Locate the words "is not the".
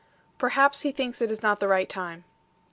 1.29-1.67